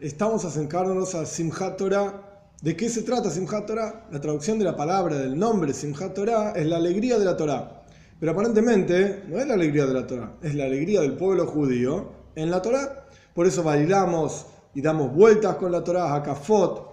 [0.00, 2.22] estamos acercándonos a Simchat Torah.
[2.62, 4.06] ¿De qué se trata Simchat Torah?
[4.10, 7.82] La traducción de la palabra, del nombre Simchat Torah, es la alegría de la Torah.
[8.18, 12.12] Pero aparentemente no es la alegría de la Torah, es la alegría del pueblo judío
[12.34, 13.06] en la Torah.
[13.34, 16.90] Por eso bailamos y damos vueltas con la Torah, a Kafot,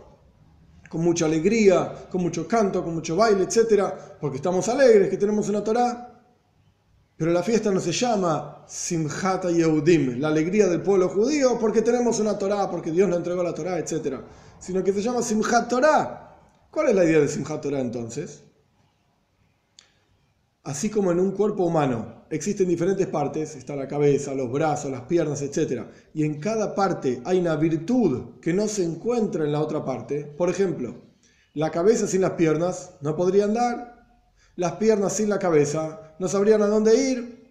[0.89, 3.83] con mucha alegría, con mucho canto, con mucho baile, etc.
[4.19, 6.16] Porque estamos alegres que tenemos una Torah.
[7.17, 12.19] Pero la fiesta no se llama Simchat Yehudim, la alegría del pueblo judío, porque tenemos
[12.19, 14.19] una Torah, porque Dios nos entregó la Torah, etc.
[14.59, 16.37] Sino que se llama Simchat Torah.
[16.69, 18.43] ¿Cuál es la idea de Simchat Torah entonces?
[20.63, 25.01] Así como en un cuerpo humano existen diferentes partes, está la cabeza, los brazos, las
[25.03, 25.85] piernas, etc.
[26.13, 30.23] Y en cada parte hay una virtud que no se encuentra en la otra parte.
[30.25, 30.93] Por ejemplo,
[31.55, 34.05] la cabeza sin las piernas no podría andar,
[34.55, 37.47] las piernas sin la cabeza no sabrían a dónde ir.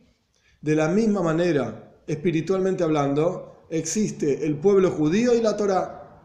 [0.61, 6.23] De la misma manera, espiritualmente hablando, existe el pueblo judío y la Torah.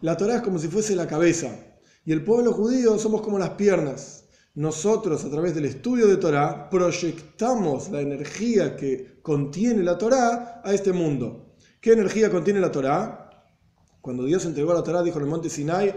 [0.00, 1.56] La Torah es como si fuese la cabeza
[2.04, 4.22] y el pueblo judío somos como las piernas
[4.54, 10.74] nosotros a través del estudio de Torah proyectamos la energía que contiene la Torah a
[10.74, 11.54] este mundo.
[11.80, 13.30] ¿Qué energía contiene la Torah?
[14.02, 15.94] Cuando Dios entregó la Torah, dijo en el monte Sinai,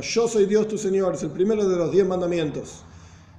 [0.00, 2.82] yo soy Dios tu Señor, es el primero de los diez mandamientos.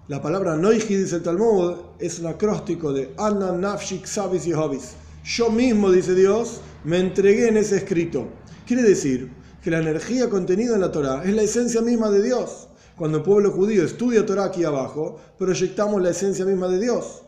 [0.09, 4.93] La palabra Noiji, dice el Talmud, es un acróstico de Anna Nafshik Sabis y Hobis.
[5.25, 8.25] Yo mismo, dice Dios, me entregué en ese escrito.
[8.65, 9.29] Quiere decir
[9.61, 12.69] que la energía contenida en la Torah es la esencia misma de Dios.
[12.95, 17.23] Cuando el pueblo judío estudia Torah aquí abajo, proyectamos la esencia misma de Dios.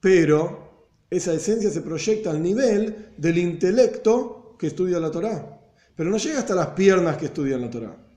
[0.00, 5.60] Pero esa esencia se proyecta al nivel del intelecto que estudia la Torah.
[5.94, 8.07] Pero no llega hasta las piernas que estudian la Torah.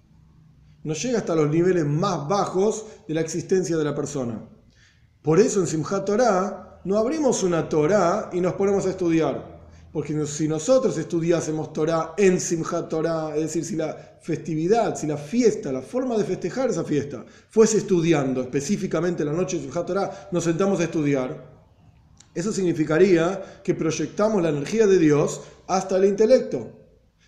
[0.84, 4.42] No llega hasta los niveles más bajos de la existencia de la persona.
[5.22, 9.62] Por eso en Simchat Torah no abrimos una Torah y nos ponemos a estudiar.
[9.94, 15.18] Porque si nosotros estudiásemos Torah en Simchat Torah, es decir, si la festividad, si la
[15.18, 20.30] fiesta, la forma de festejar esa fiesta, fuese estudiando específicamente la noche de Simchat Torah,
[20.32, 21.52] nos sentamos a estudiar,
[22.34, 26.81] eso significaría que proyectamos la energía de Dios hasta el intelecto.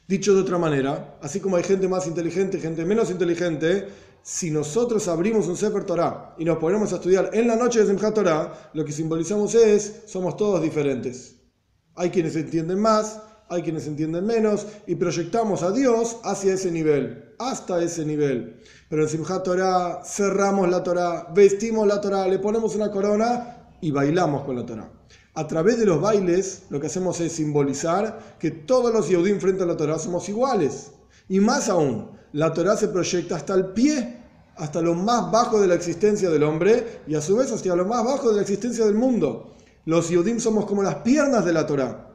[0.08, 3.88] Dicho de otra manera, así como hay gente más inteligente y gente menos inteligente,
[4.22, 7.88] si nosotros abrimos un Sefer Torah y nos ponemos a estudiar en la noche de
[7.88, 11.36] Simchat Torah, lo que simbolizamos es, somos todos diferentes.
[11.96, 17.35] Hay quienes entienden más, hay quienes entienden menos, y proyectamos a Dios hacia ese nivel,
[17.40, 18.62] hasta ese nivel.
[18.90, 23.91] Pero en Simchat Torah cerramos la Torah, vestimos la Torah, le ponemos una corona y
[23.91, 24.91] bailamos con la Torah.
[25.35, 29.63] A través de los bailes lo que hacemos es simbolizar que todos los Yehudim frente
[29.63, 30.91] a la Torah somos iguales.
[31.27, 34.19] Y más aún, la Torah se proyecta hasta el pie,
[34.55, 37.85] hasta lo más bajo de la existencia del hombre y a su vez hasta lo
[37.85, 39.55] más bajo de la existencia del mundo.
[39.85, 42.09] Los Yudim somos como las piernas de la Torah.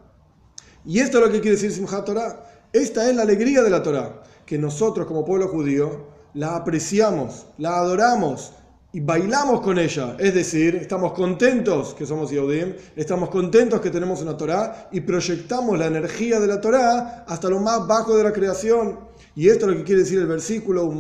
[0.85, 2.45] Y esto es lo que quiere decir Simchat Torah.
[2.73, 7.79] Esta es la alegría de la Torah, que nosotros como pueblo judío la apreciamos, la
[7.79, 8.53] adoramos
[8.93, 10.17] y bailamos con ella.
[10.19, 15.79] Es decir, estamos contentos que somos Yehudim, estamos contentos que tenemos una Torah y proyectamos
[15.79, 19.01] la energía de la Torah hasta lo más bajo de la creación.
[19.35, 20.91] Y esto es lo que quiere decir el versículo,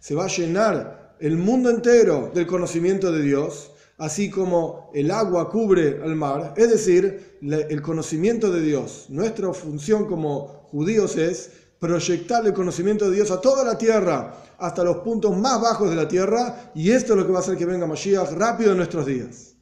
[0.00, 5.50] se va a llenar el mundo entero del conocimiento de Dios, así como el agua
[5.50, 9.06] cubre al mar, es decir, el conocimiento de Dios.
[9.08, 14.84] Nuestra función como judíos es proyectar el conocimiento de Dios a toda la tierra, hasta
[14.84, 17.56] los puntos más bajos de la tierra, y esto es lo que va a hacer
[17.56, 19.57] que venga Mashiach rápido en nuestros días.